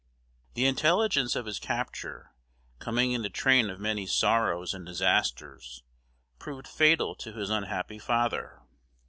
[0.55, 2.31] The intelligence of his capture,
[2.79, 5.83] coming in the train of many sorrows and disasters,
[6.39, 8.63] proved fatal to his unhappy father.